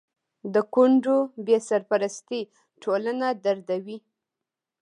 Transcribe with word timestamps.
د 0.53 0.55
کونډو 0.73 1.17
بې 1.45 1.57
سرپرستي 1.69 2.41
ټولنه 2.83 3.27
دردوي. 3.43 3.97